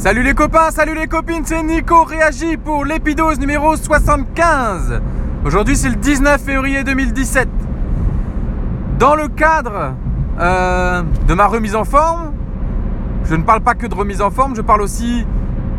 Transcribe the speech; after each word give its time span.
Salut 0.00 0.22
les 0.22 0.32
copains, 0.32 0.70
salut 0.70 0.94
les 0.94 1.08
copines, 1.08 1.42
c'est 1.44 1.60
Nico 1.60 2.04
Réagit 2.04 2.56
pour 2.56 2.84
l'épidose 2.84 3.40
numéro 3.40 3.74
75. 3.74 5.02
Aujourd'hui 5.44 5.74
c'est 5.74 5.88
le 5.88 5.96
19 5.96 6.40
février 6.40 6.84
2017. 6.84 7.48
Dans 9.00 9.16
le 9.16 9.26
cadre 9.26 9.94
euh, 10.38 11.02
de 11.26 11.34
ma 11.34 11.46
remise 11.48 11.74
en 11.74 11.82
forme, 11.82 12.32
je 13.24 13.34
ne 13.34 13.42
parle 13.42 13.60
pas 13.60 13.74
que 13.74 13.88
de 13.88 13.94
remise 13.94 14.22
en 14.22 14.30
forme, 14.30 14.54
je 14.54 14.60
parle 14.60 14.82
aussi 14.82 15.26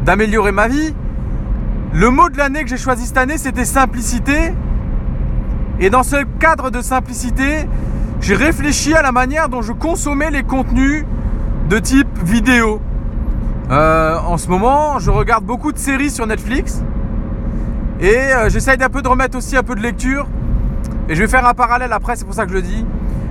d'améliorer 0.04 0.52
ma 0.52 0.68
vie. 0.68 0.94
Le 1.94 2.10
mot 2.10 2.28
de 2.28 2.38
l'année 2.38 2.64
que 2.64 2.70
j'ai 2.70 2.78
choisi 2.78 3.06
cette 3.08 3.18
année 3.18 3.38
c'était 3.38 3.64
simplicité. 3.64 4.54
Et 5.80 5.90
dans 5.90 6.04
ce 6.04 6.18
cadre 6.40 6.72
de 6.72 6.82
simplicité, 6.82 7.70
j'ai 8.20 8.36
réfléchi 8.36 8.94
à 8.94 9.02
la 9.02 9.14
manière 9.14 9.48
dont 9.48 9.62
je 9.62 9.72
consommais 9.72 10.30
les 10.30 10.44
contenus 10.44 11.06
de 11.70 11.80
type 11.80 12.10
vidéo. 12.22 12.82
Euh, 13.72 14.18
en 14.18 14.38
ce 14.38 14.48
moment, 14.48 14.98
je 14.98 15.12
regarde 15.12 15.44
beaucoup 15.44 15.72
de 15.72 15.78
séries 15.78 16.10
sur 16.10 16.26
Netflix. 16.26 16.82
Et 18.00 18.16
euh, 18.16 18.50
j'essaye 18.50 18.78
d'un 18.78 18.90
peu 18.90 19.02
de 19.02 19.08
remettre 19.08 19.38
aussi 19.38 19.56
un 19.56 19.64
peu 19.64 19.76
de 19.76 19.82
lecture. 19.82 20.28
Et 21.08 21.16
je 21.16 21.22
vais 21.22 21.28
faire 21.28 21.46
un 21.46 21.54
parallèle 21.54 21.94
après, 21.94 22.16
c'est 22.16 22.26
pour 22.26 22.34
ça 22.34 22.46
que 22.46 22.50
je 22.50 22.56
le 22.56 22.62
dis. 22.62 22.86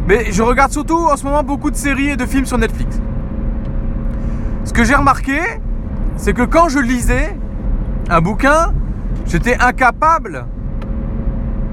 Mais 0.06 0.30
je 0.30 0.42
regarde 0.42 0.70
surtout 0.70 1.08
en 1.10 1.16
ce 1.16 1.24
moment 1.24 1.42
beaucoup 1.42 1.70
de 1.70 1.76
séries 1.76 2.10
et 2.10 2.16
de 2.16 2.24
films 2.24 2.46
sur 2.46 2.58
Netflix. 2.58 3.00
Ce 4.64 4.72
que 4.72 4.84
j'ai 4.84 4.94
remarqué, 4.94 5.40
c'est 6.16 6.34
que 6.34 6.42
quand 6.42 6.68
je 6.68 6.78
lisais 6.78 7.36
un 8.08 8.20
bouquin, 8.20 8.72
j'étais 9.26 9.56
incapable 9.58 10.46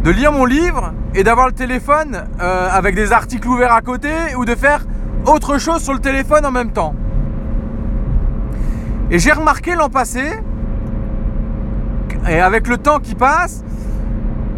de 0.03 0.11
lire 0.11 0.31
mon 0.31 0.45
livre 0.45 0.93
et 1.13 1.23
d'avoir 1.23 1.47
le 1.47 1.53
téléphone 1.53 2.23
euh, 2.41 2.69
avec 2.71 2.95
des 2.95 3.11
articles 3.11 3.47
ouverts 3.47 3.73
à 3.73 3.81
côté 3.81 4.09
ou 4.37 4.45
de 4.45 4.55
faire 4.55 4.85
autre 5.25 5.57
chose 5.59 5.81
sur 5.81 5.93
le 5.93 5.99
téléphone 5.99 6.45
en 6.45 6.51
même 6.51 6.71
temps. 6.71 6.93
Et 9.11 9.19
j'ai 9.19 9.31
remarqué 9.31 9.75
l'an 9.75 9.89
passé, 9.89 10.23
et 12.27 12.39
avec 12.39 12.67
le 12.67 12.77
temps 12.77 12.99
qui 12.99 13.13
passe, 13.13 13.63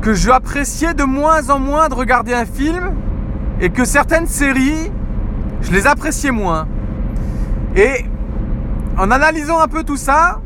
que 0.02 0.14
j'appréciais 0.14 0.94
de 0.94 1.04
moins 1.04 1.50
en 1.50 1.60
moins 1.60 1.90
de 1.90 1.94
regarder 1.94 2.34
un 2.34 2.46
film 2.46 2.94
et 3.60 3.70
que 3.70 3.84
certaines 3.84 4.28
séries, 4.28 4.92
je 5.62 5.72
les 5.72 5.86
appréciais 5.86 6.32
moins. 6.32 6.68
Et 7.76 8.06
en 8.98 9.12
analysant 9.12 9.60
un 9.60 9.68
peu 9.68 9.84
tout 9.84 9.98
ça, 9.98 10.40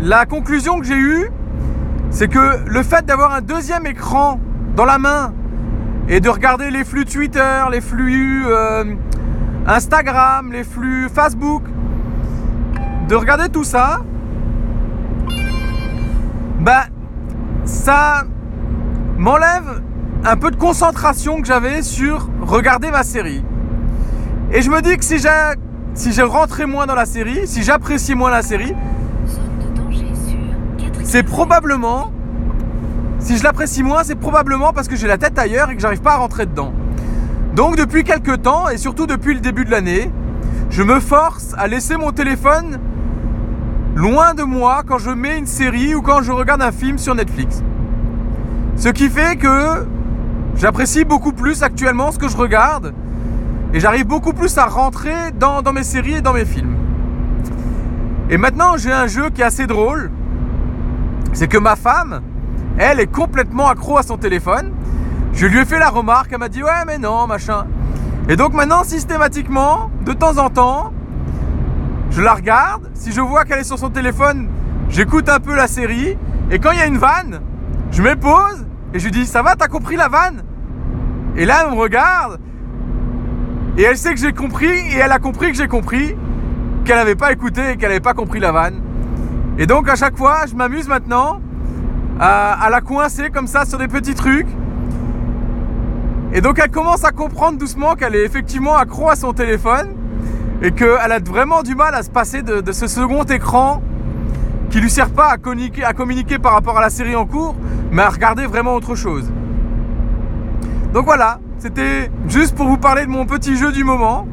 la 0.00 0.26
conclusion 0.26 0.80
que 0.80 0.86
j'ai 0.86 0.98
eue, 0.98 1.30
c'est 2.10 2.28
que 2.28 2.60
le 2.66 2.82
fait 2.82 3.06
d'avoir 3.06 3.34
un 3.34 3.40
deuxième 3.40 3.86
écran 3.86 4.38
dans 4.76 4.84
la 4.84 4.98
main 4.98 5.32
et 6.08 6.20
de 6.20 6.28
regarder 6.28 6.70
les 6.70 6.84
flux 6.84 7.06
Twitter, 7.06 7.62
les 7.70 7.80
flux 7.80 8.44
euh, 8.46 8.84
Instagram, 9.66 10.52
les 10.52 10.64
flux 10.64 11.08
Facebook, 11.08 11.62
de 13.08 13.14
regarder 13.14 13.48
tout 13.48 13.64
ça, 13.64 14.02
bah 16.60 16.84
ça 17.64 18.24
m'enlève 19.16 19.82
un 20.24 20.36
peu 20.36 20.50
de 20.50 20.56
concentration 20.56 21.40
que 21.40 21.46
j'avais 21.46 21.82
sur 21.82 22.28
regarder 22.42 22.90
ma 22.90 23.02
série. 23.02 23.42
Et 24.52 24.60
je 24.60 24.70
me 24.70 24.82
dis 24.82 24.96
que 24.96 25.04
si 25.04 25.18
j'ai 25.18 25.28
si 25.94 26.12
j'ai 26.12 26.22
rentré 26.22 26.66
moins 26.66 26.86
dans 26.86 26.94
la 26.94 27.06
série, 27.06 27.46
si 27.46 27.62
j'apprécie 27.62 28.14
moins 28.14 28.30
la 28.30 28.42
série, 28.42 28.74
c'est 31.04 31.22
probablement 31.22 32.10
si 33.18 33.38
je 33.38 33.44
l'apprécie 33.44 33.82
moins, 33.82 34.04
c'est 34.04 34.16
probablement 34.16 34.74
parce 34.74 34.88
que 34.88 34.96
j'ai 34.96 35.06
la 35.06 35.16
tête 35.16 35.38
ailleurs 35.38 35.70
et 35.70 35.76
que 35.76 35.80
j'arrive 35.80 36.02
pas 36.02 36.12
à 36.12 36.16
rentrer 36.16 36.44
dedans. 36.44 36.72
Donc 37.54 37.76
depuis 37.76 38.02
quelques 38.02 38.42
temps, 38.42 38.68
et 38.68 38.78
surtout 38.78 39.06
depuis 39.06 39.32
le 39.32 39.40
début 39.40 39.64
de 39.64 39.70
l'année, 39.70 40.10
je 40.70 40.82
me 40.82 40.98
force 40.98 41.54
à 41.56 41.68
laisser 41.68 41.96
mon 41.96 42.10
téléphone 42.10 42.80
loin 43.94 44.34
de 44.34 44.42
moi 44.42 44.82
quand 44.84 44.98
je 44.98 45.10
mets 45.10 45.38
une 45.38 45.46
série 45.46 45.94
ou 45.94 46.02
quand 46.02 46.20
je 46.20 46.32
regarde 46.32 46.62
un 46.62 46.72
film 46.72 46.98
sur 46.98 47.14
Netflix. 47.14 47.62
Ce 48.76 48.88
qui 48.88 49.08
fait 49.08 49.36
que 49.36 49.86
j'apprécie 50.56 51.04
beaucoup 51.04 51.32
plus 51.32 51.62
actuellement 51.62 52.10
ce 52.10 52.18
que 52.18 52.26
je 52.26 52.36
regarde 52.36 52.92
et 53.72 53.78
j'arrive 53.78 54.06
beaucoup 54.06 54.32
plus 54.32 54.58
à 54.58 54.66
rentrer 54.66 55.30
dans, 55.38 55.62
mes 55.72 55.84
séries 55.84 56.14
et 56.14 56.20
dans 56.20 56.32
mes 56.32 56.44
films. 56.44 56.74
Et 58.30 58.36
maintenant 58.36 58.76
j'ai 58.76 58.92
un 58.92 59.06
jeu 59.06 59.30
qui 59.30 59.42
est 59.42 59.44
assez 59.44 59.68
drôle. 59.68 60.10
C'est 61.32 61.46
que 61.46 61.58
ma 61.58 61.76
femme, 61.76 62.20
elle 62.78 62.98
est 62.98 63.10
complètement 63.10 63.68
accro 63.68 63.96
à 63.96 64.02
son 64.02 64.16
téléphone. 64.16 64.72
Je 65.34 65.46
lui 65.46 65.58
ai 65.58 65.64
fait 65.64 65.80
la 65.80 65.90
remarque, 65.90 66.28
elle 66.32 66.38
m'a 66.38 66.48
dit 66.48 66.62
ouais 66.62 66.84
mais 66.86 66.98
non, 66.98 67.26
machin. 67.26 67.66
Et 68.28 68.36
donc 68.36 68.54
maintenant, 68.54 68.84
systématiquement, 68.84 69.90
de 70.04 70.12
temps 70.12 70.38
en 70.38 70.48
temps, 70.48 70.92
je 72.10 72.22
la 72.22 72.34
regarde. 72.34 72.88
Si 72.94 73.10
je 73.10 73.20
vois 73.20 73.44
qu'elle 73.44 73.58
est 73.58 73.64
sur 73.64 73.78
son 73.78 73.90
téléphone, 73.90 74.48
j'écoute 74.88 75.28
un 75.28 75.40
peu 75.40 75.54
la 75.54 75.66
série. 75.66 76.16
Et 76.50 76.58
quand 76.60 76.70
il 76.70 76.78
y 76.78 76.82
a 76.82 76.86
une 76.86 76.98
vanne, 76.98 77.40
je 77.90 78.00
me 78.00 78.14
pose 78.14 78.64
et 78.94 79.00
je 79.00 79.04
lui 79.04 79.10
dis 79.10 79.26
ça 79.26 79.42
va, 79.42 79.56
t'as 79.56 79.66
compris 79.66 79.96
la 79.96 80.08
vanne? 80.08 80.44
Et 81.36 81.46
là, 81.46 81.64
elle 81.64 81.74
me 81.74 81.80
regarde. 81.80 82.38
Et 83.76 83.82
elle 83.82 83.98
sait 83.98 84.14
que 84.14 84.20
j'ai 84.20 84.32
compris 84.32 84.70
et 84.70 84.98
elle 84.98 85.10
a 85.10 85.18
compris 85.18 85.50
que 85.50 85.58
j'ai 85.58 85.66
compris 85.66 86.16
qu'elle 86.84 86.96
n'avait 86.96 87.16
pas 87.16 87.32
écouté 87.32 87.72
et 87.72 87.76
qu'elle 87.76 87.88
n'avait 87.88 87.98
pas 87.98 88.14
compris 88.14 88.38
la 88.38 88.52
vanne. 88.52 88.80
Et 89.58 89.66
donc 89.66 89.88
à 89.88 89.96
chaque 89.96 90.16
fois, 90.16 90.46
je 90.48 90.54
m'amuse 90.54 90.86
maintenant 90.86 91.40
à, 92.20 92.52
à 92.52 92.70
la 92.70 92.80
coincer 92.80 93.30
comme 93.30 93.48
ça 93.48 93.64
sur 93.64 93.78
des 93.78 93.88
petits 93.88 94.14
trucs. 94.14 94.46
Et 96.34 96.40
donc 96.40 96.58
elle 96.58 96.70
commence 96.70 97.04
à 97.04 97.12
comprendre 97.12 97.58
doucement 97.58 97.94
qu'elle 97.94 98.16
est 98.16 98.24
effectivement 98.24 98.74
accro 98.74 99.08
à 99.08 99.14
son 99.14 99.32
téléphone 99.32 99.94
et 100.62 100.72
qu'elle 100.72 101.12
a 101.12 101.20
vraiment 101.20 101.62
du 101.62 101.76
mal 101.76 101.94
à 101.94 102.02
se 102.02 102.10
passer 102.10 102.42
de, 102.42 102.72
ce 102.72 102.88
second 102.88 103.22
écran 103.22 103.80
qui 104.68 104.80
lui 104.80 104.90
sert 104.90 105.10
pas 105.10 105.28
à 105.28 105.36
communiquer, 105.36 106.38
par 106.40 106.54
rapport 106.54 106.76
à 106.76 106.80
la 106.80 106.90
série 106.90 107.14
en 107.14 107.24
cours, 107.24 107.54
mais 107.92 108.02
à 108.02 108.08
regarder 108.08 108.46
vraiment 108.46 108.74
autre 108.74 108.96
chose. 108.96 109.30
Donc 110.92 111.04
voilà, 111.04 111.38
c'était 111.58 112.10
juste 112.26 112.56
pour 112.56 112.66
vous 112.66 112.78
parler 112.78 113.06
de 113.06 113.10
mon 113.10 113.26
petit 113.26 113.56
jeu 113.56 113.70
du 113.70 113.84
moment. 113.84 114.26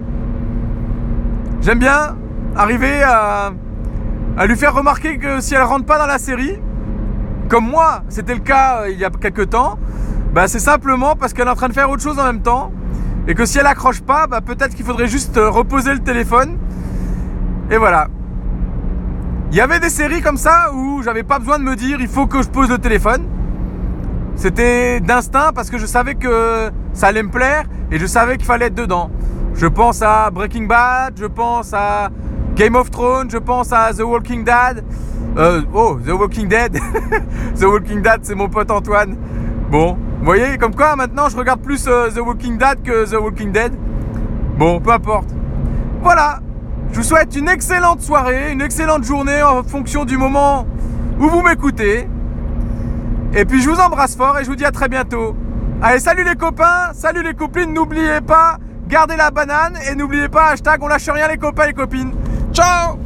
J'aime 1.61 1.77
bien 1.77 2.17
arriver 2.55 3.03
à, 3.03 3.51
à, 4.37 4.47
lui 4.47 4.55
faire 4.55 4.73
remarquer 4.73 5.19
que 5.19 5.39
si 5.39 5.53
elle 5.53 5.61
rentre 5.61 5.85
pas 5.85 5.99
dans 5.99 6.07
la 6.07 6.17
série, 6.17 6.57
comme 7.47 7.69
moi, 7.69 8.01
c'était 8.09 8.33
le 8.33 8.39
cas 8.39 8.81
euh, 8.81 8.89
il 8.89 8.97
y 8.97 9.05
a 9.05 9.11
quelques 9.11 9.51
temps, 9.51 9.77
bah, 10.33 10.47
c'est 10.47 10.59
simplement 10.59 11.15
parce 11.15 11.33
qu'elle 11.33 11.47
est 11.47 11.51
en 11.51 11.55
train 11.55 11.67
de 11.67 11.73
faire 11.73 11.89
autre 11.89 12.01
chose 12.01 12.17
en 12.19 12.23
même 12.23 12.41
temps. 12.41 12.71
Et 13.27 13.35
que 13.35 13.45
si 13.45 13.59
elle 13.59 13.67
accroche 13.67 14.01
pas, 14.01 14.27
bah, 14.27 14.41
peut-être 14.41 14.75
qu'il 14.75 14.85
faudrait 14.85 15.07
juste 15.07 15.37
euh, 15.37 15.49
reposer 15.49 15.93
le 15.93 15.99
téléphone. 15.99 16.57
Et 17.69 17.77
voilà. 17.77 18.07
Il 19.51 19.57
y 19.57 19.61
avait 19.61 19.79
des 19.79 19.89
séries 19.89 20.21
comme 20.21 20.37
ça 20.37 20.71
où 20.73 21.03
j'avais 21.03 21.23
pas 21.23 21.37
besoin 21.37 21.59
de 21.59 21.63
me 21.63 21.75
dire 21.75 21.99
il 21.99 22.07
faut 22.07 22.25
que 22.25 22.41
je 22.41 22.47
pose 22.47 22.69
le 22.69 22.77
téléphone. 22.77 23.27
C'était 24.35 25.01
d'instinct 25.01 25.51
parce 25.53 25.69
que 25.69 25.77
je 25.77 25.85
savais 25.85 26.15
que 26.15 26.71
ça 26.93 27.07
allait 27.07 27.23
me 27.23 27.29
plaire 27.29 27.65
et 27.91 27.99
je 27.99 28.05
savais 28.05 28.37
qu'il 28.37 28.45
fallait 28.45 28.67
être 28.67 28.75
dedans. 28.75 29.11
Je 29.53 29.67
pense 29.67 30.01
à 30.01 30.31
Breaking 30.31 30.63
Bad, 30.63 31.15
je 31.19 31.25
pense 31.25 31.73
à 31.73 32.09
Game 32.55 32.75
of 32.75 32.89
Thrones, 32.89 33.29
je 33.29 33.37
pense 33.37 33.73
à 33.73 33.93
The 33.93 34.01
Walking 34.01 34.45
Dead. 34.45 34.83
Euh, 35.37 35.61
oh, 35.73 35.97
The 36.05 36.11
Walking 36.11 36.47
Dead. 36.47 36.79
The 37.59 37.63
Walking 37.63 38.01
Dead, 38.01 38.19
c'est 38.23 38.35
mon 38.35 38.47
pote 38.47 38.71
Antoine. 38.71 39.17
Bon, 39.69 39.97
vous 40.21 40.25
voyez, 40.25 40.59
comme 40.59 40.75
quoi 40.75 40.95
maintenant 40.95 41.29
je 41.29 41.35
regarde 41.35 41.61
plus 41.61 41.87
euh, 41.87 42.11
The 42.11 42.19
Walking 42.19 42.55
Dead 42.55 42.83
que 42.83 43.09
The 43.09 43.19
Walking 43.19 43.51
Dead. 43.51 43.73
Bon, 44.55 44.79
peu 44.79 44.91
importe. 44.91 45.29
Voilà. 46.03 46.39
Je 46.91 46.97
vous 46.97 47.03
souhaite 47.03 47.35
une 47.35 47.49
excellente 47.49 48.01
soirée, 48.01 48.51
une 48.51 48.61
excellente 48.61 49.03
journée 49.03 49.41
en 49.41 49.63
fonction 49.63 50.05
du 50.05 50.17
moment 50.17 50.67
où 51.19 51.27
vous 51.27 51.41
m'écoutez. 51.41 52.07
Et 53.33 53.45
puis 53.45 53.63
je 53.63 53.69
vous 53.71 53.79
embrasse 53.79 54.15
fort 54.15 54.37
et 54.37 54.43
je 54.43 54.49
vous 54.51 54.55
dis 54.55 54.63
à 54.65 54.71
très 54.71 54.89
bientôt. 54.89 55.35
Allez, 55.81 55.99
salut 55.99 56.23
les 56.23 56.35
copains, 56.35 56.91
salut 56.93 57.23
les 57.23 57.33
copines, 57.33 57.73
n'oubliez 57.73 58.21
pas, 58.21 58.59
gardez 58.87 59.15
la 59.15 59.31
banane 59.31 59.73
et 59.89 59.95
n'oubliez 59.95 60.29
pas, 60.29 60.49
hashtag 60.49 60.83
on 60.83 60.87
lâche 60.87 61.09
rien 61.09 61.29
les 61.29 61.37
copains 61.37 61.69
et 61.69 61.73
copines. 61.73 62.13
Ciao 62.53 62.99